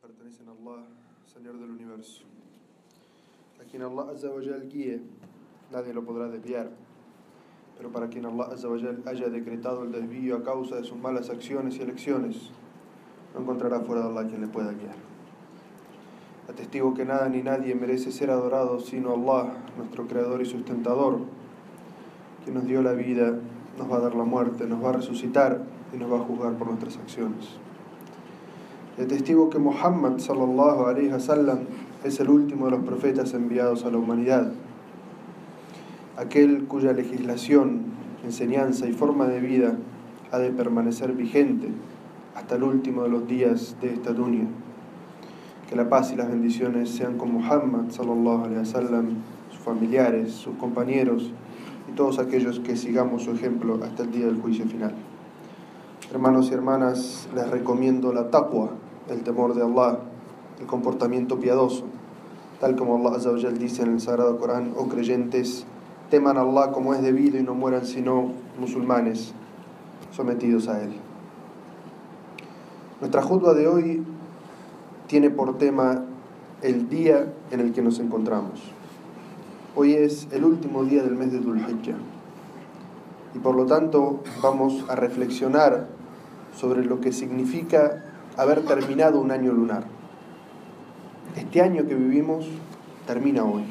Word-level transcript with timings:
pertenecen 0.00 0.48
a 0.48 0.52
Allah, 0.52 0.84
Señor 1.32 1.58
del 1.58 1.70
universo. 1.70 2.24
A 3.60 3.64
quien 3.64 3.82
Allah 3.82 4.10
Azza 4.12 4.28
wa 4.28 4.42
Jal 4.42 4.68
guíe, 4.68 5.00
nadie 5.70 5.94
lo 5.94 6.04
podrá 6.04 6.28
desviar. 6.28 6.68
Pero 7.76 7.90
para 7.90 8.08
quien 8.08 8.26
Allah 8.26 8.48
Azza 8.52 8.68
wa 8.68 8.78
Jal 8.78 9.02
haya 9.06 9.28
decretado 9.30 9.84
el 9.84 9.92
desvío 9.92 10.36
a 10.36 10.42
causa 10.42 10.76
de 10.76 10.84
sus 10.84 10.98
malas 10.98 11.30
acciones 11.30 11.76
y 11.76 11.82
elecciones, 11.82 12.50
no 13.34 13.40
encontrará 13.40 13.80
fuera 13.80 14.02
de 14.02 14.08
Allah 14.08 14.28
quien 14.28 14.42
le 14.42 14.48
pueda 14.48 14.72
guiar. 14.72 14.96
Atestigo 16.48 16.92
que 16.92 17.06
nada 17.06 17.28
ni 17.28 17.42
nadie 17.42 17.74
merece 17.74 18.12
ser 18.12 18.30
adorado 18.30 18.78
sino 18.80 19.14
Allah, 19.14 19.56
nuestro 19.78 20.06
creador 20.06 20.42
y 20.42 20.46
sustentador, 20.46 21.20
que 22.44 22.50
nos 22.50 22.66
dio 22.66 22.82
la 22.82 22.92
vida, 22.92 23.38
nos 23.78 23.90
va 23.90 23.96
a 23.96 24.00
dar 24.00 24.14
la 24.14 24.24
muerte, 24.24 24.66
nos 24.66 24.84
va 24.84 24.90
a 24.90 24.94
resucitar 24.94 25.62
y 25.94 25.96
nos 25.96 26.12
va 26.12 26.16
a 26.16 26.24
juzgar 26.24 26.58
por 26.58 26.66
nuestras 26.66 26.98
acciones. 26.98 27.58
El 28.98 29.06
testigo 29.06 29.48
que 29.48 29.58
Muhammad 29.58 30.18
sallallahu 30.18 30.84
alaihi 30.84 31.08
wasallam 31.08 31.60
es 32.04 32.20
el 32.20 32.28
último 32.28 32.66
de 32.66 32.72
los 32.72 32.84
profetas 32.84 33.32
enviados 33.32 33.86
a 33.86 33.90
la 33.90 33.96
humanidad, 33.96 34.52
aquel 36.18 36.64
cuya 36.64 36.92
legislación, 36.92 37.84
enseñanza 38.22 38.86
y 38.86 38.92
forma 38.92 39.26
de 39.28 39.40
vida 39.40 39.78
ha 40.30 40.38
de 40.38 40.50
permanecer 40.50 41.14
vigente 41.14 41.68
hasta 42.34 42.56
el 42.56 42.64
último 42.64 43.04
de 43.04 43.08
los 43.08 43.26
días 43.26 43.76
de 43.80 43.94
esta 43.94 44.12
dunya. 44.12 44.44
Que 45.70 45.76
la 45.76 45.88
paz 45.88 46.12
y 46.12 46.16
las 46.16 46.28
bendiciones 46.28 46.90
sean 46.90 47.16
con 47.16 47.32
Muhammad 47.32 47.88
sallallahu 47.88 48.44
alaihi 48.44 48.58
wasallam, 48.58 49.06
sus 49.50 49.60
familiares, 49.60 50.32
sus 50.32 50.54
compañeros 50.56 51.32
y 51.90 51.92
todos 51.92 52.18
aquellos 52.18 52.60
que 52.60 52.76
sigamos 52.76 53.22
su 53.22 53.30
ejemplo 53.30 53.80
hasta 53.82 54.02
el 54.02 54.12
día 54.12 54.26
del 54.26 54.38
juicio 54.38 54.66
final. 54.66 54.94
Hermanos 56.12 56.50
y 56.50 56.52
hermanas, 56.52 57.26
les 57.34 57.48
recomiendo 57.48 58.12
la 58.12 58.28
taqwa, 58.28 58.68
el 59.08 59.22
temor 59.22 59.54
de 59.54 59.62
Allah, 59.62 59.98
el 60.60 60.66
comportamiento 60.66 61.40
piadoso, 61.40 61.84
tal 62.60 62.76
como 62.76 62.96
Allah 62.96 63.16
Azza 63.16 63.30
wa 63.30 63.40
Jal 63.40 63.56
dice 63.56 63.80
en 63.80 63.94
el 63.94 64.00
Sagrado 64.02 64.38
Corán, 64.38 64.74
oh 64.76 64.88
creyentes, 64.88 65.64
teman 66.10 66.36
a 66.36 66.42
Allah 66.42 66.70
como 66.70 66.92
es 66.92 67.00
debido 67.00 67.38
y 67.38 67.42
no 67.42 67.54
mueran 67.54 67.86
sino 67.86 68.30
musulmanes 68.60 69.32
sometidos 70.10 70.68
a 70.68 70.82
Él. 70.82 70.92
Nuestra 73.00 73.22
jutba 73.22 73.54
de 73.54 73.66
hoy 73.66 74.04
tiene 75.06 75.30
por 75.30 75.56
tema 75.56 76.04
el 76.60 76.90
día 76.90 77.32
en 77.50 77.60
el 77.60 77.72
que 77.72 77.80
nos 77.80 77.98
encontramos. 78.00 78.60
Hoy 79.74 79.94
es 79.94 80.28
el 80.30 80.44
último 80.44 80.84
día 80.84 81.02
del 81.04 81.16
mes 81.16 81.32
de 81.32 81.38
Dhul 81.38 81.60
Hijjah 81.60 81.96
y 83.34 83.38
por 83.38 83.54
lo 83.54 83.64
tanto 83.64 84.20
vamos 84.42 84.84
a 84.90 84.94
reflexionar 84.94 86.01
sobre 86.54 86.84
lo 86.84 87.00
que 87.00 87.12
significa 87.12 88.04
haber 88.36 88.64
terminado 88.64 89.20
un 89.20 89.30
año 89.30 89.52
lunar. 89.52 89.84
Este 91.36 91.62
año 91.62 91.86
que 91.86 91.94
vivimos 91.94 92.46
termina 93.06 93.44
hoy. 93.44 93.64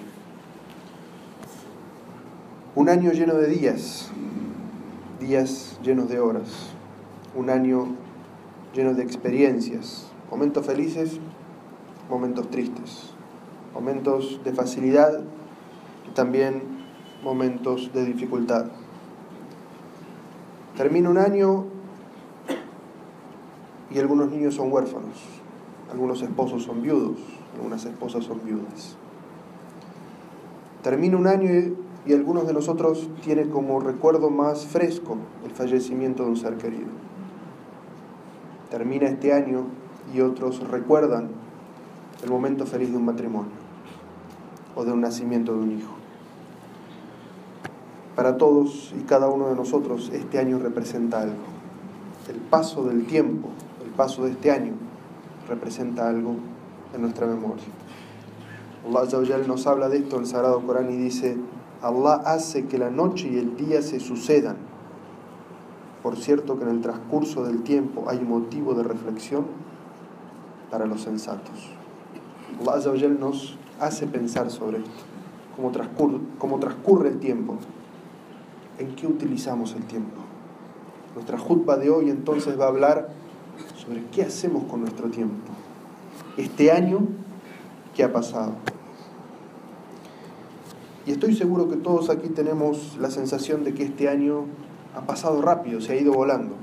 Un 2.76 2.90
año 2.90 3.12
lleno 3.12 3.36
de 3.36 3.48
días, 3.48 4.09
días 5.20 5.78
llenos 5.84 6.09
de 6.09 6.20
horas, 6.20 6.70
un 7.36 7.50
año 7.50 7.88
lleno 8.74 8.94
de 8.94 9.04
experiencias, 9.04 10.08
momentos 10.30 10.66
felices, 10.66 11.20
momentos 12.09 12.50
tristes, 12.50 13.12
momentos 13.74 14.42
de 14.44 14.54
facilidad 14.54 15.22
y 16.09 16.14
también 16.14 16.64
momentos 17.24 17.92
de 17.94 18.06
dificultad. 18.06 18.68
Termina 20.76 21.09
un 21.09 21.18
año 21.18 21.66
y 23.94 24.00
algunos 24.00 24.31
niños 24.31 24.56
son 24.56 24.72
huérfanos, 24.72 25.17
algunos 25.92 26.22
esposos 26.22 26.64
son 26.64 26.81
viudos, 26.81 27.17
algunas 27.56 27.86
esposas 27.86 28.23
son 28.23 28.39
viudas. 28.45 28.95
Termina 30.81 31.17
un 31.17 31.28
año 31.28 31.50
y 32.06 32.14
algunos 32.14 32.47
de 32.47 32.53
nosotros 32.53 33.09
tienen 33.24 33.50
como 33.50 33.80
recuerdo 33.80 34.30
más 34.30 34.66
fresco 34.66 35.18
el 35.46 35.51
fallecimiento 35.51 36.24
de 36.24 36.30
un 36.30 36.38
ser 36.38 36.57
querido. 36.57 36.90
Termina 38.69 39.07
este 39.07 39.34
año 39.34 39.66
y 40.13 40.22
otros 40.22 40.68
recuerdan 40.69 41.30
el 42.24 42.30
momento 42.30 42.66
feliz 42.66 42.90
de 42.91 42.97
un 42.97 43.06
matrimonio 43.06 43.51
o 44.75 44.85
de 44.85 44.91
un 44.91 45.01
nacimiento 45.01 45.53
de 45.53 45.59
un 45.59 45.78
hijo. 45.78 45.91
Para 48.16 48.38
todos 48.38 48.94
y 48.97 49.03
cada 49.03 49.28
uno 49.28 49.50
de 49.50 49.56
nosotros 49.56 50.09
este 50.13 50.40
año 50.40 50.57
representa 50.59 51.22
algo. 51.22 51.44
El 52.30 52.38
paso 52.38 52.84
del 52.84 53.06
tiempo, 53.06 53.50
paso 54.01 54.23
de 54.23 54.31
este 54.31 54.50
año, 54.50 54.73
representa 55.47 56.09
algo 56.09 56.34
en 56.91 57.03
nuestra 57.03 57.28
memoria. 57.28 57.63
Allah 58.84 59.38
nos 59.45 59.67
habla 59.67 59.89
de 59.89 60.00
esto 60.00 60.16
en 60.16 60.23
el 60.23 60.28
Sagrado 60.28 60.59
Corán 60.66 60.91
y 60.91 60.97
dice, 60.97 61.38
Allah 61.84 62.16
hace 62.25 62.66
que 62.66 62.79
la 62.79 62.89
noche 62.89 63.29
y 63.31 63.38
el 63.38 63.56
día 63.57 63.84
se 63.84 64.00
sucedan. 64.00 64.57
Por 66.01 66.17
cierto 66.17 66.57
que 66.57 66.63
en 66.63 66.72
el 66.72 66.81
transcurso 66.81 67.44
del 67.44 67.62
tiempo 67.62 68.06
hay 68.07 68.22
motivo 68.22 68.73
de 68.73 68.81
reflexión 68.81 69.45
para 70.72 70.88
los 70.88 71.01
sensatos. 71.01 71.69
Allah 72.68 73.07
nos 73.09 73.56
hace 73.79 74.07
pensar 74.07 74.50
sobre 74.50 74.79
esto, 74.79 75.03
cómo 75.56 75.69
transcurre, 75.69 76.18
cómo 76.39 76.57
transcurre 76.57 77.09
el 77.09 77.19
tiempo, 77.19 77.57
en 78.79 78.95
qué 78.95 79.06
utilizamos 79.06 79.75
el 79.75 79.83
tiempo. 79.83 80.22
Nuestra 81.13 81.38
jutba 81.38 81.78
de 81.78 81.91
hoy 81.91 82.09
entonces 82.09 82.59
va 82.59 82.66
a 82.66 82.69
hablar 82.69 83.22
sobre 83.81 84.03
qué 84.12 84.24
hacemos 84.24 84.64
con 84.66 84.81
nuestro 84.81 85.09
tiempo. 85.09 85.52
Este 86.38 86.72
año 86.72 87.00
que 87.96 88.03
ha 88.03 88.14
pasado. 88.14 88.53
Y 91.06 91.12
estoy 91.12 91.36
seguro 91.36 91.68
que 91.68 91.78
todos 91.78 92.09
aquí 92.09 92.30
tenemos 92.30 92.97
la 93.00 93.09
sensación 93.09 93.64
de 93.64 93.74
que 93.74 93.84
este 93.84 94.08
año 94.08 94.46
ha 94.96 95.02
pasado 95.02 95.42
rápido, 95.42 95.81
se 95.81 95.94
ha 95.94 95.96
ido 95.96 96.14
volando. 96.14 96.56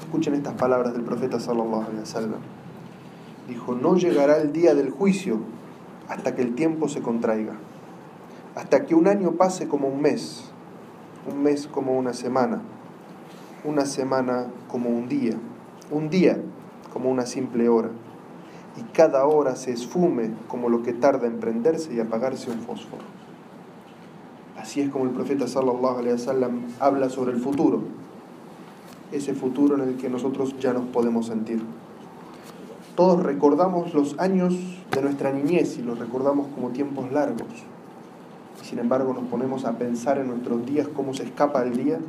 Escuchen 0.00 0.34
estas 0.34 0.54
palabras 0.54 0.92
del 0.92 1.02
profeta 1.02 1.40
sallallahu 1.40 1.82
alaihi 1.82 2.00
wasallam. 2.00 2.40
Dijo, 3.48 3.74
"No 3.74 3.96
llegará 3.96 4.36
el 4.36 4.52
día 4.52 4.74
del 4.74 4.90
juicio 4.90 5.38
hasta 6.08 6.34
que 6.34 6.42
el 6.42 6.54
tiempo 6.54 6.88
se 6.88 7.00
contraiga, 7.00 7.54
hasta 8.54 8.84
que 8.84 8.94
un 8.94 9.08
año 9.08 9.32
pase 9.32 9.68
como 9.68 9.88
un 9.88 10.02
mes, 10.02 10.44
un 11.30 11.42
mes 11.42 11.66
como 11.66 11.98
una 11.98 12.12
semana, 12.12 12.60
una 13.64 13.86
semana 13.86 14.48
como 14.68 14.90
un 14.90 15.08
día, 15.08 15.36
un 15.90 16.10
día 16.10 16.38
como 16.92 17.10
una 17.10 17.26
simple 17.26 17.68
hora, 17.68 17.90
y 18.76 18.82
cada 18.92 19.26
hora 19.26 19.56
se 19.56 19.72
esfume 19.72 20.30
como 20.48 20.68
lo 20.68 20.82
que 20.82 20.92
tarda 20.92 21.26
en 21.26 21.40
prenderse 21.40 21.94
y 21.94 22.00
apagarse 22.00 22.50
un 22.50 22.60
fósforo. 22.60 23.02
Así 24.58 24.80
es 24.80 24.90
como 24.90 25.04
el 25.04 25.10
profeta 25.10 25.46
sallallahu 25.46 25.98
alaihi 25.98 26.12
wasallam 26.12 26.62
habla 26.80 27.08
sobre 27.08 27.32
el 27.32 27.40
futuro, 27.40 27.82
ese 29.12 29.34
futuro 29.34 29.76
en 29.76 29.88
el 29.88 29.96
que 29.96 30.08
nosotros 30.08 30.58
ya 30.58 30.72
nos 30.72 30.84
podemos 30.86 31.26
sentir. 31.26 31.62
Todos 32.96 33.22
recordamos 33.22 33.94
los 33.94 34.18
años 34.18 34.54
de 34.90 35.02
nuestra 35.02 35.32
niñez 35.32 35.78
y 35.78 35.82
los 35.82 35.98
recordamos 35.98 36.48
como 36.54 36.70
tiempos 36.70 37.10
largos. 37.12 37.46
Sin 38.62 38.80
embargo 38.80 39.14
nos 39.14 39.24
ponemos 39.28 39.64
a 39.64 39.78
pensar 39.78 40.18
en 40.18 40.28
nuestros 40.28 40.66
días 40.66 40.88
cómo 40.88 41.14
se 41.14 41.22
escapa 41.22 41.62
el 41.62 41.76
día, 41.76 42.00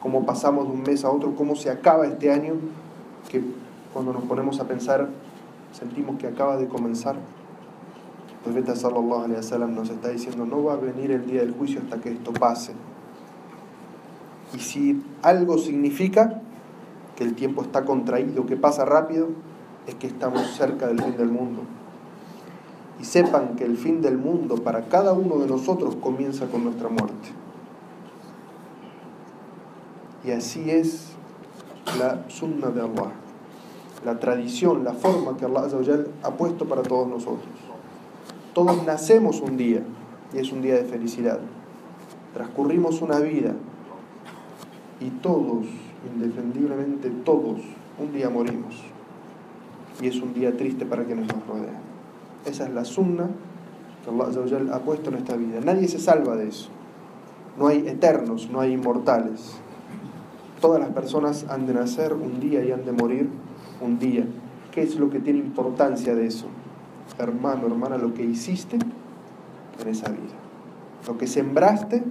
cómo 0.00 0.24
pasamos 0.24 0.68
de 0.68 0.74
un 0.74 0.82
mes 0.82 1.04
a 1.04 1.10
otro, 1.10 1.34
cómo 1.34 1.56
se 1.56 1.70
acaba 1.70 2.06
este 2.06 2.30
año, 2.30 2.54
que 3.28 3.42
cuando 3.92 4.12
nos 4.12 4.24
ponemos 4.24 4.60
a 4.60 4.64
pensar 4.66 5.08
sentimos 5.72 6.18
que 6.18 6.26
acaba 6.26 6.56
de 6.56 6.68
comenzar. 6.68 7.16
El 7.16 8.52
profeta 8.52 8.74
sallallahu 8.74 9.28
nos 9.68 9.90
está 9.90 10.08
diciendo, 10.08 10.44
no 10.44 10.64
va 10.64 10.74
a 10.74 10.76
venir 10.76 11.10
el 11.12 11.26
día 11.26 11.40
del 11.40 11.52
juicio 11.52 11.80
hasta 11.80 12.00
que 12.00 12.10
esto 12.10 12.32
pase. 12.32 12.72
Y 14.54 14.58
si 14.58 15.02
algo 15.22 15.58
significa 15.58 16.42
que 17.16 17.24
el 17.24 17.34
tiempo 17.34 17.62
está 17.62 17.84
contraído, 17.84 18.46
que 18.46 18.56
pasa 18.56 18.84
rápido, 18.84 19.28
es 19.86 19.94
que 19.94 20.06
estamos 20.06 20.42
cerca 20.56 20.86
del 20.86 21.00
fin 21.00 21.16
del 21.16 21.28
mundo. 21.28 21.62
Y 23.00 23.04
sepan 23.04 23.56
que 23.56 23.64
el 23.64 23.76
fin 23.76 24.02
del 24.02 24.18
mundo 24.18 24.56
para 24.56 24.88
cada 24.88 25.12
uno 25.12 25.38
de 25.38 25.46
nosotros 25.46 25.96
comienza 25.96 26.46
con 26.46 26.64
nuestra 26.64 26.88
muerte. 26.88 27.30
Y 30.24 30.30
así 30.30 30.70
es 30.70 31.11
la 31.98 32.24
sunna 32.28 32.68
de 32.68 32.80
Allah, 32.80 33.12
la 34.04 34.18
tradición, 34.18 34.84
la 34.84 34.94
forma 34.94 35.36
que 35.36 35.44
Allah 35.44 35.68
ha 36.22 36.30
puesto 36.30 36.66
para 36.66 36.82
todos 36.82 37.08
nosotros. 37.08 37.50
Todos 38.54 38.84
nacemos 38.84 39.40
un 39.40 39.56
día 39.56 39.82
y 40.34 40.38
es 40.38 40.52
un 40.52 40.62
día 40.62 40.74
de 40.74 40.84
felicidad. 40.84 41.40
Transcurrimos 42.34 43.02
una 43.02 43.18
vida 43.18 43.54
y 45.00 45.10
todos, 45.10 45.66
indefendiblemente 46.14 47.10
todos, 47.24 47.60
un 47.98 48.12
día 48.12 48.30
morimos. 48.30 48.76
Y 50.00 50.06
es 50.06 50.16
un 50.20 50.34
día 50.34 50.56
triste 50.56 50.86
para 50.86 51.04
quienes 51.04 51.26
nos 51.26 51.46
rodean. 51.46 51.80
Esa 52.44 52.64
es 52.64 52.74
la 52.74 52.84
sunna 52.84 53.28
que 54.04 54.10
Allah 54.10 54.74
ha 54.74 54.78
puesto 54.80 55.10
en 55.10 55.16
esta 55.16 55.36
vida. 55.36 55.60
Nadie 55.64 55.88
se 55.88 55.98
salva 55.98 56.36
de 56.36 56.48
eso. 56.48 56.68
No 57.58 57.68
hay 57.68 57.86
eternos, 57.86 58.50
no 58.50 58.60
hay 58.60 58.72
inmortales. 58.72 59.54
Todas 60.62 60.80
las 60.80 60.90
personas 60.90 61.44
han 61.48 61.66
de 61.66 61.74
nacer 61.74 62.12
un 62.12 62.38
día 62.38 62.64
y 62.64 62.70
han 62.70 62.84
de 62.84 62.92
morir 62.92 63.28
un 63.80 63.98
día. 63.98 64.24
¿Qué 64.70 64.82
es 64.82 64.94
lo 64.94 65.10
que 65.10 65.18
tiene 65.18 65.40
importancia 65.40 66.14
de 66.14 66.24
eso? 66.24 66.46
Hermano, 67.18 67.66
hermana, 67.66 67.98
lo 67.98 68.14
que 68.14 68.22
hiciste 68.22 68.78
en 69.80 69.88
esa 69.88 70.08
vida. 70.10 70.36
Lo 71.08 71.18
que 71.18 71.26
sembraste 71.26 72.04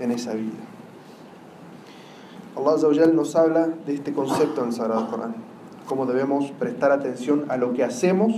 en 0.00 0.10
esa 0.10 0.34
vida. 0.34 0.58
Allah 2.56 3.06
nos 3.06 3.36
habla 3.36 3.68
de 3.86 3.94
este 3.94 4.12
concepto 4.12 4.62
en 4.62 4.68
el 4.68 4.72
Sagrado 4.72 5.08
Corán. 5.08 5.36
Cómo 5.86 6.06
debemos 6.06 6.50
prestar 6.50 6.90
atención 6.90 7.44
a 7.50 7.56
lo 7.56 7.72
que 7.72 7.84
hacemos, 7.84 8.32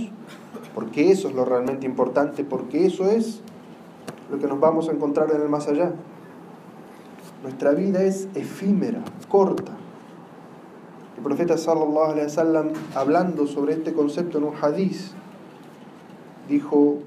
porque 0.75 1.09
eso 1.09 1.27
es 1.27 1.33
lo 1.33 1.43
realmente 1.43 1.87
importante, 1.87 2.43
porque 2.43 2.85
eso 2.85 3.09
es 3.09 3.41
lo 4.31 4.37
que 4.37 4.45
nos 4.45 4.59
vamos 4.59 4.89
a 4.89 4.91
encontrar 4.91 5.31
en 5.31 5.41
el 5.41 5.49
más 5.49 5.67
allá. 5.67 5.91
Nuestra 7.43 7.71
vida 7.71 8.01
es 8.01 8.29
efímera, 8.35 9.03
corta. 9.27 9.73
El 11.17 11.23
profeta 11.23 11.57
sallallahu 11.57 12.11
alaihi 12.11 12.27
wasallam 12.27 12.69
hablando 12.95 13.47
sobre 13.47 13.73
este 13.73 13.91
concepto 13.91 14.37
en 14.37 14.45
un 14.45 14.53
hadiz 14.55 15.11
dijo 16.47 16.99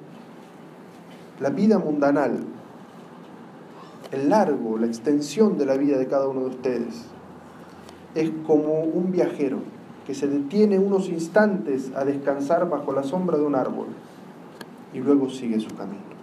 la 1.41 1.49
vida 1.49 1.79
mundanal, 1.79 2.45
el 4.13 4.29
largo, 4.29 4.77
la 4.77 4.87
extensión 4.87 5.57
de 5.57 5.65
la 5.65 5.79
vida 5.79 5.97
de 5.97 6.07
cada 6.07 6.29
uno 6.29 6.41
de 6.41 6.47
ustedes 6.49 7.07
es 8.15 8.31
como 8.47 8.81
un 8.81 9.13
viajero 9.13 9.61
que 10.07 10.15
se 10.15 10.29
detiene 10.29 10.79
unos 10.79 11.09
instantes 11.09 11.93
a 11.97 12.05
descansar 12.05 12.69
bajo 12.69 12.93
la 12.93 13.05
sombra 13.05 13.39
de 13.39 13.45
un 13.45 13.55
árbol 13.55 13.89
y 14.93 14.99
luego 14.99 15.31
sigue 15.31 15.61
su 15.61 15.75
camino. 15.75 16.16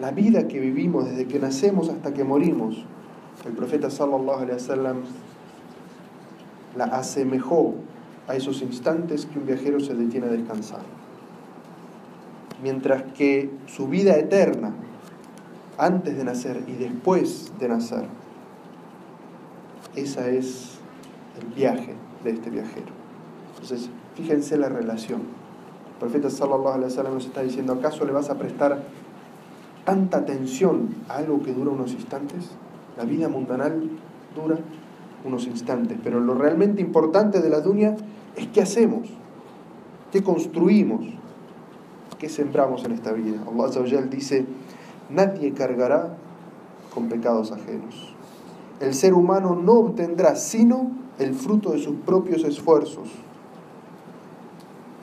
La 0.00 0.10
vida 0.10 0.46
que 0.46 0.60
vivimos 0.60 1.08
desde 1.08 1.26
que 1.26 1.38
nacemos 1.38 1.88
hasta 1.88 2.12
que 2.12 2.22
morimos, 2.22 2.84
el 3.46 3.52
profeta 3.52 3.90
sallallahu 3.90 4.40
alaihi 4.40 4.52
wasallam 4.52 4.96
la 6.76 6.84
asemejó 6.84 7.74
a 8.28 8.34
esos 8.34 8.60
instantes 8.60 9.24
que 9.24 9.38
un 9.38 9.46
viajero 9.46 9.80
se 9.80 9.94
detiene 9.94 10.26
a 10.26 10.30
descansar. 10.30 10.80
Mientras 12.62 13.04
que 13.14 13.50
su 13.66 13.88
vida 13.88 14.16
eterna, 14.16 14.74
antes 15.78 16.16
de 16.16 16.24
nacer 16.24 16.62
y 16.66 16.72
después 16.72 17.52
de 17.58 17.68
nacer, 17.68 18.04
esa 19.94 20.28
es 20.28 20.78
el 21.40 21.54
viaje 21.54 21.94
de 22.24 22.30
este 22.30 22.50
viajero. 22.50 22.92
Entonces, 23.54 23.88
fíjense 24.14 24.58
la 24.58 24.68
relación. 24.68 25.22
El 25.92 25.98
profeta 26.00 26.28
sallallahu 26.28 26.68
alaihi 26.68 26.90
wasallam 26.90 27.14
nos 27.14 27.26
está 27.26 27.42
diciendo, 27.42 27.72
¿acaso 27.72 28.04
le 28.04 28.12
vas 28.12 28.28
a 28.28 28.36
prestar 28.36 28.82
tanta 29.86 30.18
atención 30.18 30.94
a 31.08 31.16
algo 31.16 31.42
que 31.42 31.54
dura 31.54 31.70
unos 31.70 31.92
instantes? 31.92 32.50
La 32.98 33.04
vida 33.04 33.30
mundanal 33.30 33.88
dura 34.34 34.58
unos 35.24 35.46
instantes, 35.46 35.96
pero 36.04 36.20
lo 36.20 36.34
realmente 36.34 36.82
importante 36.82 37.40
de 37.40 37.48
la 37.48 37.60
dunya 37.60 37.96
es 38.36 38.48
qué 38.48 38.60
hacemos, 38.60 39.08
qué 40.12 40.22
construimos, 40.22 41.06
qué 42.18 42.28
sembramos 42.28 42.84
en 42.84 42.92
esta 42.92 43.12
vida. 43.12 43.38
Allah 43.46 44.02
dice, 44.02 44.44
nadie 45.08 45.52
cargará 45.52 46.16
con 46.92 47.08
pecados 47.08 47.52
ajenos. 47.52 48.14
El 48.80 48.92
ser 48.92 49.14
humano 49.14 49.54
no 49.54 49.72
obtendrá 49.74 50.36
sino 50.36 50.90
el 51.18 51.34
fruto 51.34 51.70
de 51.70 51.78
sus 51.78 51.96
propios 51.96 52.44
esfuerzos. 52.44 53.08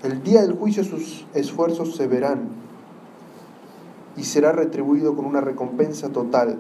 El 0.03 0.21
día 0.21 0.41
del 0.41 0.53
juicio 0.53 0.83
sus 0.83 1.25
esfuerzos 1.33 1.95
se 1.95 2.07
verán 2.07 2.50
y 4.15 4.24
será 4.24 4.51
retribuido 4.51 5.15
con 5.15 5.25
una 5.25 5.42
recompensa 5.42 6.10
total. 6.10 6.57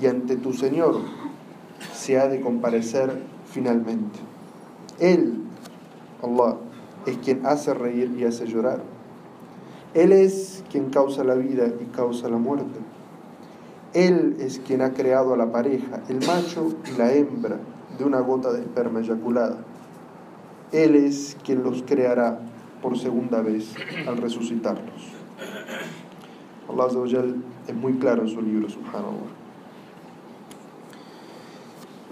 Y 0.00 0.06
ante 0.06 0.36
tu 0.36 0.52
Señor 0.52 0.96
se 1.94 2.18
ha 2.18 2.28
de 2.28 2.40
comparecer 2.40 3.22
finalmente. 3.46 4.18
Él, 4.98 5.42
Allah, 6.22 6.56
es 7.06 7.16
quien 7.18 7.46
hace 7.46 7.74
reír 7.74 8.14
y 8.18 8.24
hace 8.24 8.46
llorar. 8.46 8.82
Él 9.94 10.12
es 10.12 10.62
quien 10.70 10.90
causa 10.90 11.24
la 11.24 11.34
vida 11.34 11.68
y 11.80 11.84
causa 11.86 12.28
la 12.28 12.36
muerte. 12.36 12.78
Él 13.94 14.36
es 14.40 14.58
quien 14.58 14.82
ha 14.82 14.92
creado 14.92 15.32
a 15.32 15.36
la 15.38 15.50
pareja, 15.50 16.02
el 16.08 16.18
macho 16.26 16.74
y 16.92 16.98
la 16.98 17.12
hembra, 17.14 17.56
de 17.96 18.04
una 18.04 18.20
gota 18.20 18.52
de 18.52 18.60
esperma 18.60 19.00
eyaculada. 19.00 19.56
Él 20.72 20.96
es 20.96 21.36
quien 21.42 21.62
los 21.62 21.82
creará 21.82 22.40
por 22.82 22.98
segunda 22.98 23.40
vez 23.40 23.74
al 24.06 24.18
resucitarlos. 24.18 25.15
Allah 26.82 27.24
es 27.68 27.74
muy 27.74 27.94
claro 27.94 28.22
en 28.22 28.28
su 28.28 28.40
libro, 28.40 28.68
subhanallah. 28.68 29.32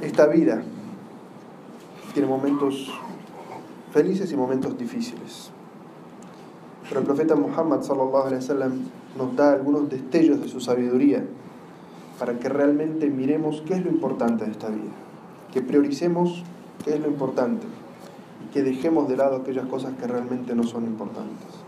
Esta 0.00 0.26
vida 0.26 0.62
tiene 2.12 2.28
momentos 2.28 2.93
felices 3.93 4.31
y 4.32 4.37
momentos 4.37 4.76
difíciles. 4.76 5.50
Pero 6.88 7.00
el 7.00 7.06
profeta 7.06 7.37
Muhammad 7.37 7.82
sallallahu 7.82 8.26
alaihi 8.26 8.43
wasallam 8.43 8.72
nos 9.16 9.37
da 9.37 9.52
algunos 9.52 9.88
destellos 9.88 10.40
de 10.40 10.49
su 10.49 10.61
sabiduría 10.61 11.25
para 12.19 12.38
que 12.38 12.49
realmente 12.49 13.08
miremos 13.08 13.62
qué 13.66 13.75
es 13.75 13.84
lo 13.84 13.90
importante 13.90 14.44
de 14.44 14.50
esta 14.50 14.69
vida, 14.69 14.93
que 15.52 15.62
prioricemos 15.62 16.43
qué 16.84 16.94
es 16.94 17.00
lo 17.00 17.08
importante 17.08 17.66
y 18.44 18.52
que 18.52 18.62
dejemos 18.62 19.08
de 19.08 19.16
lado 19.16 19.37
aquellas 19.37 19.66
cosas 19.66 19.94
que 19.99 20.06
realmente 20.06 20.55
no 20.55 20.64
son 20.64 20.84
importantes. 20.84 21.63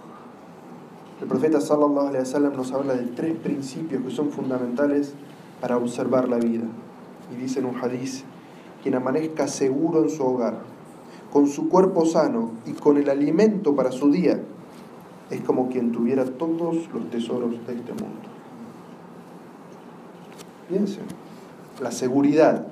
El 1.21 1.29
profeta 1.29 1.61
sallallahu 1.61 2.09
alaihi 2.09 2.25
wasallam 2.25 2.57
nos 2.57 2.73
habla 2.73 2.95
de 2.95 3.05
tres 3.05 3.37
principios 3.39 4.03
que 4.03 4.11
son 4.11 4.31
fundamentales 4.31 5.15
para 5.61 5.79
observar 5.79 6.29
la 6.29 6.37
vida 6.37 6.65
y 7.33 7.37
dice 7.37 7.61
en 7.61 7.67
un 7.67 7.77
hadiz, 7.77 8.25
quien 8.83 8.95
amanezca 8.95 9.49
seguro 9.49 10.03
en 10.03 10.11
su 10.11 10.23
hogar, 10.23 10.59
con 11.33 11.47
su 11.47 11.69
cuerpo 11.69 12.05
sano 12.05 12.51
y 12.67 12.73
con 12.73 12.99
el 12.99 13.09
alimento 13.09 13.75
para 13.75 13.93
su 13.93 14.11
día, 14.11 14.41
es 15.31 15.41
como 15.41 15.69
quien 15.71 15.91
tuviera 15.91 16.25
todos 16.25 16.89
los 16.93 17.11
tesoros 17.11 17.51
de 17.51 17.75
este 17.75 17.93
mundo. 17.93 18.29
Piensen, 20.69 21.05
la 21.81 21.91
seguridad, 21.91 22.67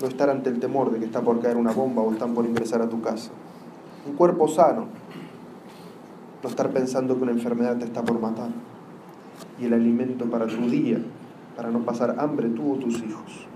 no 0.00 0.06
estar 0.06 0.30
ante 0.30 0.50
el 0.50 0.60
temor 0.60 0.90
de 0.90 0.98
que 0.98 1.04
está 1.04 1.20
por 1.20 1.40
caer 1.40 1.56
una 1.56 1.72
bomba 1.72 2.02
o 2.02 2.12
están 2.12 2.32
por 2.32 2.46
ingresar 2.46 2.80
a 2.80 2.88
tu 2.88 3.02
casa. 3.02 3.30
Un 4.06 4.14
cuerpo 4.14 4.48
sano, 4.48 4.86
no 6.42 6.48
estar 6.48 6.70
pensando 6.70 7.16
que 7.16 7.22
una 7.22 7.32
enfermedad 7.32 7.78
te 7.78 7.84
está 7.84 8.02
por 8.02 8.20
matar. 8.20 8.50
Y 9.60 9.66
el 9.66 9.74
alimento 9.74 10.24
para 10.26 10.46
tu 10.46 10.68
día, 10.68 10.98
para 11.56 11.70
no 11.70 11.80
pasar 11.80 12.16
hambre 12.18 12.48
tú 12.48 12.72
o 12.72 12.76
tus 12.76 13.02
hijos. 13.02 13.46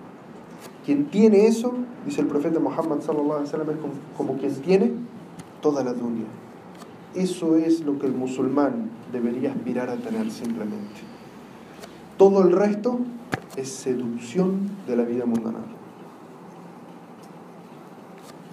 Quien 0.85 1.07
tiene 1.07 1.47
eso, 1.47 1.73
dice 2.05 2.21
el 2.21 2.27
profeta 2.27 2.61
Muhammad 2.61 3.01
sallallahu 3.01 3.33
alaihi 3.33 3.47
wasallam, 3.47 3.71
es 3.71 3.77
como, 4.17 4.37
quien 4.37 4.55
tiene 4.57 4.93
toda 5.63 5.83
la 5.83 5.95
dunya. 5.95 6.27
Eso 7.15 7.57
es 7.57 7.81
lo 7.81 7.99
que 7.99 8.07
el 8.07 8.13
musulmán 8.13 8.91
debería 9.13 9.53
aspirar 9.53 9.89
a 9.89 9.97
tener 9.97 10.31
simplemente. 10.31 11.01
Todo 12.19 12.43
el 12.43 12.53
resto 12.53 13.01
es 13.57 13.71
seducción 13.71 14.71
de 14.87 14.97
la 14.97 15.05
vida 15.05 15.25
mundana. 15.25 15.61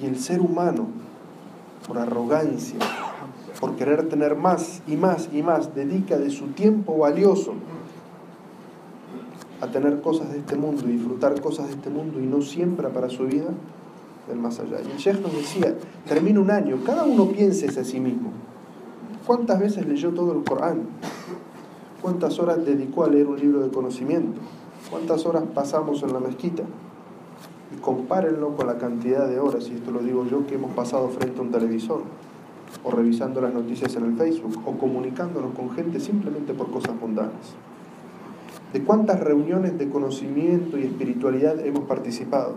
Y 0.01 0.05
el 0.05 0.17
ser 0.17 0.39
humano, 0.41 0.87
por 1.87 1.97
arrogancia, 1.97 2.77
por 3.61 3.75
querer 3.75 4.09
tener 4.09 4.35
más 4.35 4.81
y 4.87 4.97
más 4.97 5.29
y 5.31 5.43
más, 5.43 5.75
dedica 5.75 6.17
de 6.17 6.31
su 6.31 6.47
tiempo 6.47 6.97
valioso 6.97 7.53
a 9.61 9.67
tener 9.67 10.01
cosas 10.01 10.31
de 10.31 10.39
este 10.39 10.55
mundo 10.55 10.83
y 10.89 10.93
disfrutar 10.93 11.39
cosas 11.39 11.67
de 11.67 11.73
este 11.73 11.91
mundo 11.91 12.19
y 12.19 12.25
no 12.25 12.41
siembra 12.41 12.89
para 12.89 13.07
su 13.09 13.25
vida 13.25 13.49
del 14.27 14.39
más 14.39 14.59
allá. 14.59 14.81
Y 14.81 14.91
el 14.91 14.97
Sheikh 14.97 15.21
nos 15.21 15.33
decía, 15.33 15.75
termina 16.07 16.39
un 16.39 16.49
año, 16.49 16.79
cada 16.83 17.03
uno 17.03 17.27
piense 17.27 17.67
a 17.67 17.83
sí 17.83 17.99
mismo. 17.99 18.31
¿Cuántas 19.27 19.59
veces 19.59 19.85
leyó 19.85 20.11
todo 20.11 20.33
el 20.33 20.43
Corán? 20.43 20.81
¿Cuántas 22.01 22.39
horas 22.39 22.65
dedicó 22.65 23.03
a 23.03 23.09
leer 23.09 23.27
un 23.27 23.39
libro 23.39 23.59
de 23.59 23.69
conocimiento? 23.69 24.41
¿Cuántas 24.89 25.23
horas 25.27 25.43
pasamos 25.53 26.01
en 26.01 26.13
la 26.13 26.19
mezquita? 26.19 26.63
Y 27.71 27.79
compárenlo 27.79 28.55
con 28.55 28.65
la 28.65 28.79
cantidad 28.79 29.27
de 29.27 29.39
horas, 29.39 29.69
y 29.69 29.75
esto 29.75 29.91
lo 29.91 29.99
digo 29.99 30.25
yo, 30.25 30.47
que 30.47 30.55
hemos 30.55 30.71
pasado 30.71 31.09
frente 31.09 31.37
a 31.37 31.43
un 31.43 31.51
televisor, 31.51 32.01
o 32.83 32.91
revisando 32.91 33.41
las 33.41 33.53
noticias 33.53 33.95
en 33.95 34.05
el 34.05 34.17
Facebook, 34.17 34.61
o 34.65 34.77
comunicándonos 34.77 35.53
con 35.53 35.71
gente 35.71 35.99
simplemente 35.99 36.53
por 36.53 36.71
cosas 36.71 36.95
mundanas 36.99 37.55
de 38.73 38.81
cuántas 38.83 39.19
reuniones 39.19 39.77
de 39.77 39.89
conocimiento 39.89 40.77
y 40.77 40.83
espiritualidad 40.83 41.59
hemos 41.65 41.83
participado, 41.85 42.55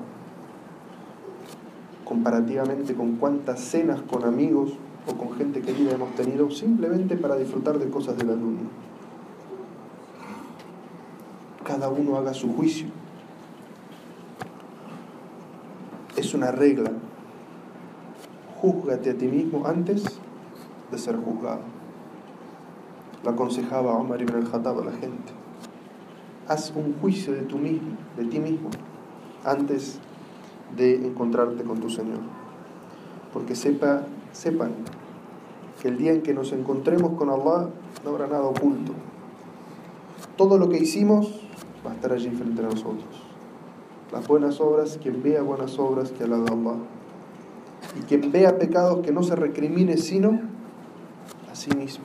comparativamente 2.04 2.94
con 2.94 3.16
cuántas 3.16 3.60
cenas 3.60 4.00
con 4.02 4.24
amigos 4.24 4.72
o 5.06 5.14
con 5.14 5.36
gente 5.36 5.60
querida 5.60 5.92
hemos 5.92 6.14
tenido 6.14 6.50
simplemente 6.50 7.16
para 7.16 7.36
disfrutar 7.36 7.78
de 7.78 7.88
cosas 7.88 8.16
de 8.16 8.24
la 8.24 8.34
luna. 8.34 8.60
Cada 11.64 11.88
uno 11.88 12.16
haga 12.16 12.34
su 12.34 12.54
juicio. 12.54 12.86
Es 16.16 16.32
una 16.34 16.52
regla. 16.52 16.92
Júzgate 18.64 19.10
a 19.10 19.14
ti 19.18 19.26
mismo 19.28 19.66
antes 19.66 20.04
de 20.90 20.98
ser 20.98 21.16
juzgado. 21.16 21.60
Lo 23.22 23.30
aconsejaba 23.30 23.92
Omar 23.92 24.22
ibn 24.22 24.36
al-Khattab 24.36 24.80
a 24.80 24.84
la 24.84 24.92
gente 24.92 25.44
haz 26.48 26.72
un 26.74 26.94
juicio 27.00 27.32
de, 27.32 27.42
mismo, 27.42 27.96
de 28.16 28.24
ti 28.24 28.38
mismo 28.38 28.70
antes 29.44 29.98
de 30.76 31.06
encontrarte 31.06 31.64
con 31.64 31.80
tu 31.80 31.90
Señor. 31.90 32.20
porque 33.32 33.54
sepa, 33.54 34.02
sepan 34.32 34.72
que 35.80 35.88
el 35.88 35.98
día 35.98 36.12
en 36.12 36.22
que 36.22 36.34
nos 36.34 36.52
encontremos 36.52 37.12
con 37.18 37.30
Allah 37.30 37.68
no 38.04 38.10
habrá 38.10 38.26
nada 38.28 38.44
oculto. 38.44 38.92
Todo 40.36 40.58
lo 40.58 40.68
que 40.68 40.78
hicimos 40.78 41.40
va 41.84 41.90
a 41.90 41.94
estar 41.94 42.12
allí 42.12 42.30
frente 42.30 42.62
a 42.62 42.66
nosotros. 42.66 43.22
Las 44.12 44.28
buenas 44.28 44.60
obras, 44.60 44.98
quien 45.02 45.22
vea 45.22 45.42
buenas 45.42 45.78
obras 45.78 46.12
que 46.12 46.24
alabe 46.24 46.44
a 46.48 46.52
Allah. 46.52 46.76
Y 47.98 48.02
quien 48.02 48.32
vea 48.32 48.58
pecados 48.58 49.04
que 49.04 49.12
no 49.12 49.22
se 49.22 49.36
recrimine 49.36 49.96
sino 49.96 50.40
a 51.50 51.54
sí 51.54 51.70
mismo. 51.70 52.04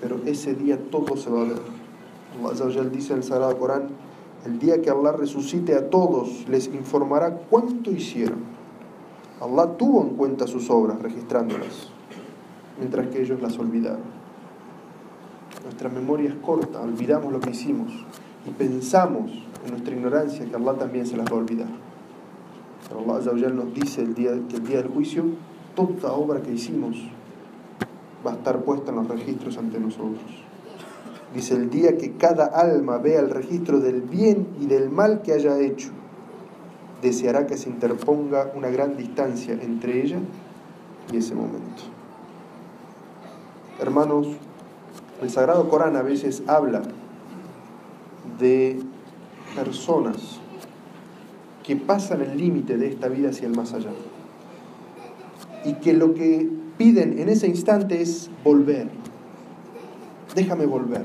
Pero 0.00 0.20
ese 0.26 0.54
día 0.54 0.78
todo 0.90 1.16
se 1.16 1.30
va 1.30 1.42
a 1.42 1.44
ver. 1.44 1.58
Allah 2.44 2.84
dice 2.84 3.12
en 3.12 3.18
el 3.18 3.24
Sagrado 3.24 3.58
Corán, 3.58 3.88
el 4.46 4.58
día 4.58 4.80
que 4.80 4.90
Allah 4.90 5.12
resucite 5.12 5.74
a 5.74 5.90
todos, 5.90 6.48
les 6.48 6.68
informará 6.68 7.34
cuánto 7.50 7.90
hicieron. 7.90 8.38
Allah 9.40 9.76
tuvo 9.76 10.02
en 10.02 10.10
cuenta 10.10 10.46
sus 10.46 10.70
obras, 10.70 11.00
registrándolas, 11.00 11.88
mientras 12.78 13.08
que 13.08 13.22
ellos 13.22 13.40
las 13.40 13.58
olvidaron. 13.58 14.18
Nuestra 15.64 15.88
memoria 15.88 16.30
es 16.30 16.36
corta, 16.36 16.80
olvidamos 16.80 17.32
lo 17.32 17.40
que 17.40 17.50
hicimos 17.50 17.92
y 18.46 18.50
pensamos 18.50 19.30
en 19.64 19.70
nuestra 19.72 19.94
ignorancia 19.94 20.46
que 20.46 20.56
Allah 20.56 20.74
también 20.74 21.06
se 21.06 21.16
las 21.16 21.26
va 21.26 21.36
a 21.36 21.40
olvidar. 21.40 21.68
Allah 22.90 23.50
nos 23.50 23.74
dice 23.74 24.02
el 24.02 24.14
día, 24.14 24.30
que 24.48 24.56
el 24.56 24.66
día 24.66 24.78
del 24.78 24.88
juicio, 24.88 25.24
toda 25.74 26.12
obra 26.12 26.40
que 26.40 26.52
hicimos 26.52 26.96
va 28.26 28.32
a 28.32 28.34
estar 28.34 28.62
puesta 28.62 28.90
en 28.90 28.96
los 28.96 29.08
registros 29.08 29.58
ante 29.58 29.78
nosotros. 29.78 30.22
Dice 31.34 31.54
el 31.54 31.70
día 31.70 31.98
que 31.98 32.12
cada 32.12 32.46
alma 32.46 32.98
vea 32.98 33.20
el 33.20 33.30
registro 33.30 33.80
del 33.80 34.00
bien 34.00 34.46
y 34.60 34.66
del 34.66 34.90
mal 34.90 35.22
que 35.22 35.32
haya 35.32 35.58
hecho, 35.60 35.90
deseará 37.02 37.46
que 37.46 37.56
se 37.56 37.68
interponga 37.68 38.50
una 38.54 38.68
gran 38.70 38.96
distancia 38.96 39.54
entre 39.54 40.02
ella 40.02 40.18
y 41.12 41.18
ese 41.18 41.34
momento. 41.34 41.82
Hermanos, 43.78 44.28
el 45.22 45.30
Sagrado 45.30 45.68
Corán 45.68 45.96
a 45.96 46.02
veces 46.02 46.42
habla 46.46 46.82
de 48.38 48.80
personas 49.54 50.40
que 51.68 51.76
pasan 51.76 52.22
el 52.22 52.38
límite 52.38 52.78
de 52.78 52.88
esta 52.88 53.08
vida 53.08 53.28
hacia 53.28 53.46
el 53.46 53.54
más 53.54 53.74
allá. 53.74 53.90
Y 55.66 55.74
que 55.74 55.92
lo 55.92 56.14
que 56.14 56.48
piden 56.78 57.18
en 57.18 57.28
ese 57.28 57.46
instante 57.46 58.00
es 58.00 58.30
volver. 58.42 58.88
Déjame 60.34 60.64
volver. 60.64 61.04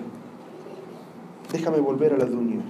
Déjame 1.51 1.81
volver 1.81 2.13
a 2.13 2.17
la 2.17 2.23
dunya. 2.23 2.61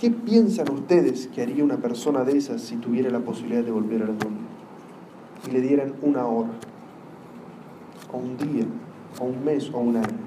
¿Qué 0.00 0.10
piensan 0.10 0.72
ustedes 0.72 1.28
que 1.28 1.42
haría 1.42 1.62
una 1.62 1.76
persona 1.76 2.24
de 2.24 2.36
esas 2.36 2.60
si 2.62 2.74
tuviera 2.74 3.10
la 3.10 3.20
posibilidad 3.20 3.62
de 3.62 3.70
volver 3.70 4.02
a 4.02 4.06
la 4.06 4.14
dunya? 4.14 4.40
Y 5.46 5.52
le 5.52 5.60
dieran 5.60 5.92
una 6.02 6.26
hora, 6.26 6.50
o 8.12 8.18
un 8.18 8.36
día, 8.36 8.64
o 9.20 9.26
un 9.26 9.44
mes, 9.44 9.70
o 9.72 9.78
un 9.78 9.98
año. 9.98 10.18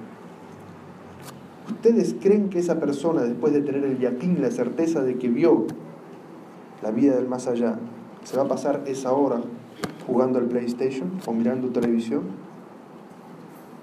¿Ustedes 1.70 2.16
creen 2.22 2.48
que 2.48 2.60
esa 2.60 2.80
persona, 2.80 3.24
después 3.24 3.52
de 3.52 3.60
tener 3.60 3.84
el 3.84 4.00
yaquín, 4.00 4.42
la 4.42 4.52
certeza 4.52 5.04
de 5.04 5.18
que 5.18 5.28
vio 5.28 5.68
la 6.86 6.92
vida 6.92 7.16
del 7.16 7.28
más 7.28 7.48
allá, 7.48 7.80
se 8.24 8.38
va 8.38 8.44
a 8.44 8.48
pasar 8.48 8.84
esa 8.86 9.12
hora 9.12 9.42
jugando 10.06 10.38
al 10.38 10.46
PlayStation 10.46 11.14
o 11.26 11.34
mirando 11.34 11.70
televisión 11.70 12.22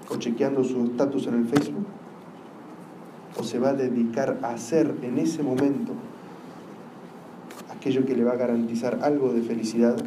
o 0.09 0.15
chequeando 0.15 0.63
su 0.63 0.85
estatus 0.85 1.27
en 1.27 1.33
el 1.33 1.45
Facebook? 1.45 1.85
¿O 3.37 3.43
se 3.43 3.59
va 3.59 3.69
a 3.69 3.73
dedicar 3.73 4.39
a 4.41 4.51
hacer 4.51 4.95
en 5.01 5.17
ese 5.17 5.43
momento 5.43 5.91
aquello 7.75 8.05
que 8.05 8.15
le 8.15 8.23
va 8.23 8.31
a 8.31 8.37
garantizar 8.37 8.99
algo 9.01 9.33
de 9.33 9.41
felicidad 9.41 9.97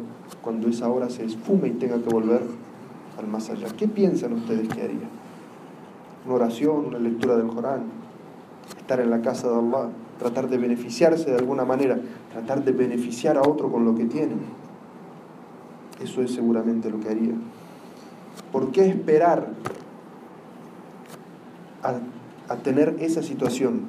cuando 0.41 0.67
esa 0.67 0.89
hora 0.89 1.11
se 1.11 1.23
esfume 1.23 1.67
y 1.67 1.71
tenga 1.73 2.01
que 2.01 2.09
volver 2.09 2.41
al 3.19 3.27
más 3.27 3.51
allá? 3.51 3.67
¿Qué 3.77 3.87
piensan 3.87 4.33
ustedes 4.33 4.67
que 4.69 4.81
haría? 4.81 5.07
una 6.25 6.35
oración, 6.35 6.87
una 6.87 6.99
lectura 6.99 7.37
del 7.37 7.47
Corán, 7.47 7.83
estar 8.75 8.99
en 8.99 9.11
la 9.11 9.21
casa 9.21 9.47
de 9.49 9.55
Allah, 9.55 9.91
tratar 10.19 10.49
de 10.49 10.57
beneficiarse 10.57 11.29
de 11.29 11.37
alguna 11.37 11.65
manera, 11.65 11.99
tratar 12.31 12.63
de 12.63 12.71
beneficiar 12.71 13.37
a 13.37 13.41
otro 13.41 13.71
con 13.71 13.85
lo 13.85 13.95
que 13.95 14.05
tiene. 14.05 14.35
Eso 16.01 16.21
es 16.21 16.33
seguramente 16.33 16.89
lo 16.89 16.99
que 16.99 17.09
haría. 17.09 17.33
¿Por 18.51 18.71
qué 18.71 18.87
esperar 18.87 19.47
a, 21.83 22.55
tener 22.57 22.97
esa 22.99 23.21
situación? 23.21 23.81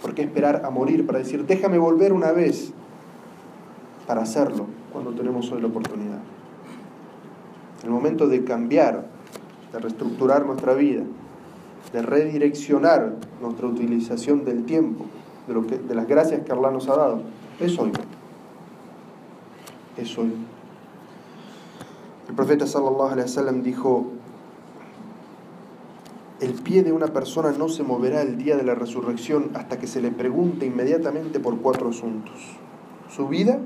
¿Por 0.00 0.14
qué 0.14 0.22
esperar 0.22 0.62
a 0.64 0.70
morir 0.70 1.06
para 1.06 1.18
decir, 1.18 1.46
déjame 1.46 1.78
volver 1.78 2.12
una 2.12 2.32
vez 2.32 2.72
para 4.06 4.22
hacerlo 4.22 4.66
cuando 4.92 5.12
tenemos 5.12 5.50
hoy 5.52 5.60
la 5.60 5.68
oportunidad? 5.68 6.20
El 7.82 7.90
momento 7.90 8.28
de 8.28 8.44
cambiar, 8.44 9.06
de 9.72 9.78
reestructurar 9.78 10.46
nuestra 10.46 10.74
vida, 10.74 11.02
de 11.92 12.02
redireccionar 12.02 13.16
nuestra 13.40 13.66
utilización 13.66 14.44
del 14.44 14.64
tiempo, 14.64 15.06
de, 15.46 15.54
lo 15.54 15.66
que, 15.66 15.78
de 15.78 15.94
las 15.94 16.06
gracias 16.06 16.42
que 16.44 16.52
Allah 16.52 16.70
nos 16.70 16.88
ha 16.88 16.96
dado, 16.96 17.22
es 17.60 17.78
hoy. 17.78 17.92
Es 19.96 20.16
hoy. 20.18 20.32
El 22.28 22.34
profeta 22.34 22.66
sallallahu 22.66 23.12
alaihi 23.12 23.22
wasallam 23.22 23.62
dijo, 23.62 24.06
el 26.40 26.54
pie 26.54 26.82
de 26.82 26.92
una 26.92 27.08
persona 27.08 27.52
no 27.52 27.68
se 27.68 27.82
moverá 27.82 28.22
el 28.22 28.36
día 28.36 28.56
de 28.56 28.64
la 28.64 28.74
resurrección 28.74 29.50
hasta 29.54 29.78
que 29.78 29.86
se 29.86 30.00
le 30.00 30.10
pregunte 30.10 30.66
inmediatamente 30.66 31.40
por 31.40 31.58
cuatro 31.58 31.90
asuntos. 31.90 32.40
Su 33.14 33.28
vida, 33.28 33.60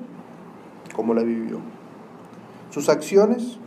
cómo 0.95 1.15
la 1.15 1.23
vivió. 1.23 1.61
Sus 2.71 2.89
acciones, 2.89 3.59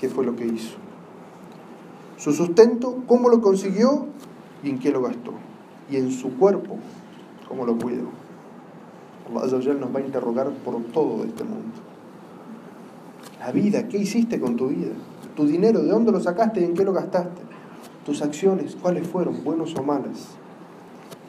qué 0.00 0.08
fue 0.08 0.24
lo 0.24 0.36
que 0.36 0.46
hizo 0.46 0.76
su 2.20 2.34
sustento, 2.34 3.02
cómo 3.06 3.30
lo 3.30 3.40
consiguió 3.40 4.06
y 4.62 4.68
en 4.68 4.78
qué 4.78 4.90
lo 4.90 5.00
gastó. 5.00 5.32
Y 5.90 5.96
en 5.96 6.12
su 6.12 6.36
cuerpo, 6.36 6.76
cómo 7.50 7.66
lo 7.66 7.76
cuidó. 7.76 8.06
Allah 9.28 9.74
nos 9.74 9.94
va 9.94 9.98
a 9.98 10.02
interrogar 10.02 10.50
por 10.64 10.80
todo 10.84 11.24
este 11.24 11.42
mundo. 11.42 11.74
La 13.40 13.50
vida, 13.50 13.88
¿qué 13.88 13.98
hiciste 13.98 14.40
con 14.40 14.56
tu 14.56 14.68
vida? 14.68 14.92
Tu 15.34 15.46
dinero, 15.46 15.82
¿de 15.82 15.90
dónde 15.90 16.12
lo 16.12 16.20
sacaste 16.20 16.60
y 16.60 16.64
en 16.64 16.74
qué 16.74 16.84
lo 16.84 16.92
gastaste? 16.92 17.42
Tus 18.06 18.22
acciones, 18.22 18.76
¿cuáles 18.80 19.06
fueron, 19.06 19.42
buenos 19.42 19.74
o 19.76 19.82
malas? 19.82 20.28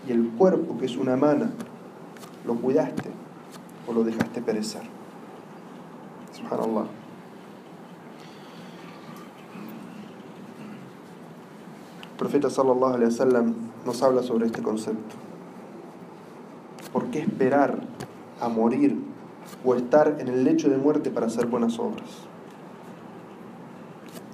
Y 0.08 0.12
el 0.12 0.30
cuerpo, 0.30 0.78
que 0.78 0.86
es 0.86 0.96
una 0.96 1.18
mana, 1.18 1.52
¿lo 2.46 2.56
cuidaste 2.56 3.10
o 3.88 3.94
lo 3.94 4.04
dejaste 4.04 4.42
perecer? 4.42 4.84
Subhanallah. 6.34 6.86
profeta 12.18 12.52
sallallahu 12.52 12.94
alaihi 12.94 13.10
wasallam 13.10 13.56
nos 13.84 14.04
habla 14.04 14.22
sobre 14.22 14.46
este 14.46 14.62
concepto. 14.62 15.31
¿Por 17.12 17.20
qué 17.20 17.28
esperar 17.28 17.78
a 18.40 18.48
morir 18.48 18.98
o 19.66 19.76
estar 19.76 20.16
en 20.22 20.30
el 20.30 20.46
lecho 20.46 20.70
de 20.70 20.78
muerte 20.78 21.12
para 21.12 21.26
hacer 21.26 21.46
buenas 21.46 21.78
obras? 21.78 22.08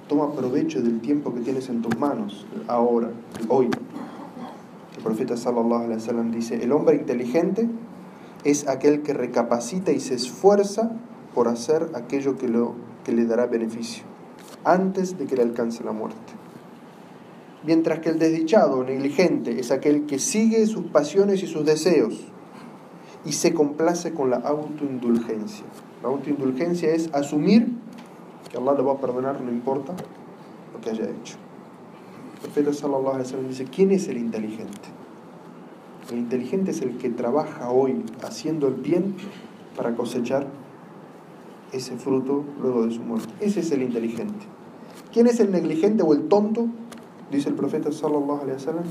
Toma 0.06 0.32
provecho 0.32 0.80
del 0.80 1.00
tiempo 1.00 1.34
que 1.34 1.40
tienes 1.40 1.68
en 1.70 1.82
tus 1.82 1.98
manos, 1.98 2.46
ahora, 2.68 3.10
hoy. 3.48 3.68
El 4.96 5.02
profeta 5.02 5.36
sallallahu 5.36 5.86
alaihi 5.86 5.94
wasallam 5.94 6.30
dice, 6.30 6.62
el 6.62 6.70
hombre 6.70 6.94
inteligente 6.94 7.68
es 8.44 8.68
aquel 8.68 9.02
que 9.02 9.12
recapacita 9.12 9.90
y 9.90 9.98
se 9.98 10.14
esfuerza 10.14 10.92
por 11.34 11.48
hacer 11.48 11.90
aquello 11.96 12.38
que, 12.38 12.46
lo, 12.46 12.76
que 13.02 13.10
le 13.10 13.24
dará 13.24 13.46
beneficio, 13.46 14.04
antes 14.62 15.18
de 15.18 15.26
que 15.26 15.34
le 15.34 15.42
alcance 15.42 15.82
la 15.82 15.90
muerte 15.90 16.32
mientras 17.64 17.98
que 17.98 18.10
el 18.10 18.20
desdichado 18.20 18.78
o 18.78 18.84
negligente 18.84 19.58
es 19.58 19.72
aquel 19.72 20.06
que 20.06 20.20
sigue 20.20 20.64
sus 20.68 20.86
pasiones 20.86 21.42
y 21.42 21.48
sus 21.48 21.66
deseos 21.66 22.30
y 23.28 23.32
se 23.32 23.52
complace 23.52 24.14
con 24.14 24.30
la 24.30 24.38
autoindulgencia. 24.38 25.66
La 26.02 26.08
autoindulgencia 26.08 26.94
es 26.94 27.12
asumir 27.12 27.68
que 28.50 28.56
Allah 28.56 28.72
le 28.72 28.82
va 28.82 28.92
a 28.94 28.96
perdonar, 28.96 29.40
no 29.42 29.50
importa 29.50 29.92
lo 30.72 30.80
que 30.80 30.90
haya 30.90 31.04
hecho. 31.04 31.36
El 32.34 32.40
profeta 32.40 32.72
sallallahu 32.72 33.08
alaihi 33.08 33.24
wasallam 33.24 33.48
dice, 33.48 33.64
¿quién 33.64 33.90
es 33.90 34.08
el 34.08 34.16
inteligente? 34.16 34.88
El 36.10 36.18
inteligente 36.18 36.70
es 36.70 36.80
el 36.80 36.96
que 36.96 37.10
trabaja 37.10 37.70
hoy 37.70 38.02
haciendo 38.22 38.68
el 38.68 38.74
bien 38.74 39.14
para 39.76 39.94
cosechar 39.94 40.46
ese 41.72 41.98
fruto 41.98 42.44
luego 42.62 42.86
de 42.86 42.94
su 42.94 43.02
muerte. 43.02 43.28
Ese 43.40 43.60
es 43.60 43.70
el 43.72 43.82
inteligente. 43.82 44.46
¿Quién 45.12 45.26
es 45.26 45.38
el 45.40 45.52
negligente 45.52 46.02
o 46.02 46.14
el 46.14 46.28
tonto? 46.28 46.66
dice 47.30 47.50
el 47.50 47.56
profeta 47.56 47.92
sallallahu 47.92 48.40
alaihi 48.40 48.54
wasallam, 48.54 48.84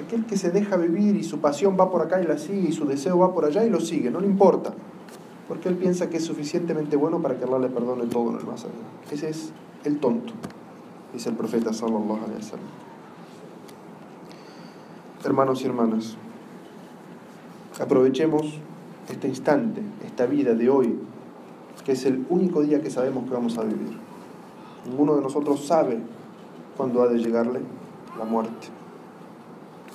aquel 0.00 0.26
que 0.26 0.36
se 0.36 0.50
deja 0.50 0.76
vivir 0.76 1.16
y 1.16 1.24
su 1.24 1.38
pasión 1.38 1.76
va 1.78 1.90
por 1.90 2.02
acá 2.02 2.20
y 2.20 2.26
la 2.26 2.38
sigue 2.38 2.68
y 2.68 2.72
su 2.72 2.86
deseo 2.86 3.18
va 3.18 3.32
por 3.32 3.44
allá 3.44 3.64
y 3.64 3.70
lo 3.70 3.80
sigue, 3.80 4.10
no 4.10 4.20
le 4.20 4.26
importa, 4.26 4.72
porque 5.48 5.68
él 5.68 5.76
piensa 5.76 6.10
que 6.10 6.18
es 6.18 6.24
suficientemente 6.24 6.96
bueno 6.96 7.20
para 7.20 7.38
que 7.38 7.44
Allah 7.44 7.58
le 7.58 7.68
perdone 7.68 8.06
todo 8.06 8.30
en 8.30 8.38
el 8.38 8.46
más 8.46 8.64
allá. 8.64 8.74
Ese 9.10 9.30
es 9.30 9.52
el 9.84 9.98
tonto, 9.98 10.32
dice 11.12 11.30
el 11.30 11.36
profeta 11.36 11.72
sallallahu 11.72 12.18
alaihi 12.24 12.36
wasallam. 12.36 12.66
Hermanos 15.24 15.62
y 15.62 15.66
hermanas, 15.66 16.16
aprovechemos 17.80 18.58
este 19.08 19.28
instante, 19.28 19.82
esta 20.04 20.26
vida 20.26 20.54
de 20.54 20.70
hoy, 20.70 20.98
que 21.84 21.92
es 21.92 22.04
el 22.04 22.24
único 22.28 22.62
día 22.62 22.80
que 22.80 22.90
sabemos 22.90 23.24
que 23.24 23.34
vamos 23.34 23.58
a 23.58 23.62
vivir. 23.62 23.98
Ninguno 24.88 25.16
de 25.16 25.22
nosotros 25.22 25.66
sabe 25.66 25.98
cuándo 26.76 27.02
ha 27.02 27.08
de 27.08 27.18
llegarle 27.18 27.60
la 28.18 28.24
muerte. 28.24 28.79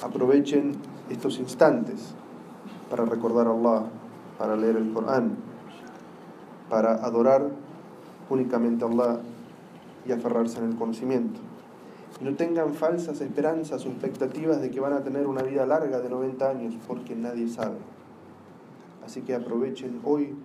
Aprovechen 0.06 0.74
estos 1.10 1.40
instantes 1.40 2.14
para 2.92 3.06
recordar 3.06 3.48
a 3.48 3.50
Allah, 3.50 3.86
para 4.38 4.56
leer 4.56 4.78
el 4.78 4.94
Corán, 4.94 5.36
para 6.70 7.04
adorar 7.04 7.50
únicamente 8.30 8.86
a 8.86 8.88
Allah 8.88 9.20
y 10.06 10.12
aferrarse 10.12 10.60
en 10.60 10.70
el 10.70 10.76
conocimiento. 10.76 11.40
No 12.22 12.36
tengan 12.36 12.76
falsas 12.76 13.20
esperanzas 13.20 13.84
o 13.88 13.90
expectativas 13.90 14.62
de 14.62 14.70
que 14.70 14.80
van 14.80 14.94
a 14.94 15.04
tener 15.04 15.26
una 15.26 15.42
vida 15.42 15.66
larga 15.66 16.00
de 16.00 16.08
90 16.08 16.50
años, 16.52 16.76
porque 16.88 17.16
nadie 17.16 17.50
sabe. 17.50 17.78
Así 19.04 19.22
que 19.22 19.34
aprovechen 19.34 20.02
hoy 20.04 20.36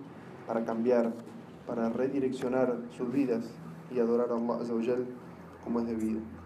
para 0.47 0.65
cambiar, 0.65 1.13
para 1.67 1.89
redireccionar 1.89 2.77
sus 2.97 3.11
vidas 3.11 3.45
y 3.93 3.99
adorar 3.99 4.31
a 4.31 4.33
Allah 4.37 4.57
como 5.63 5.81
es 5.81 5.85
debido. 5.85 6.40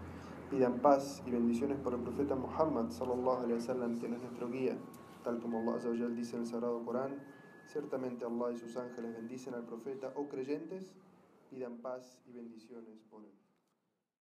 Pidan 0.50 0.80
paz 0.80 1.24
y 1.26 1.30
bendiciones 1.32 1.76
por 1.80 1.92
el 1.94 2.00
profeta 2.00 2.36
Muhammad 2.36 2.90
sallallahu 2.90 3.38
alaihi 3.38 3.54
wasallam, 3.54 3.98
quien 3.98 4.14
es 4.14 4.20
nuestro 4.20 4.48
guía, 4.48 4.78
tal 5.24 5.40
como 5.40 5.58
Allah 5.58 5.90
dice 6.14 6.36
en 6.36 6.42
el 6.42 6.46
Sagrado 6.46 6.84
Corán. 6.84 7.20
Ciertamente 7.66 8.24
Allah 8.24 8.52
y 8.52 8.56
sus 8.56 8.76
ángeles 8.76 9.12
bendicen 9.12 9.54
al 9.54 9.64
profeta 9.64 10.12
o 10.14 10.28
creyentes, 10.28 10.94
pidan 11.50 11.78
paz 11.78 12.20
y 12.26 12.32
bendiciones 12.32 13.02
por 13.10 13.24
él. 13.24 13.45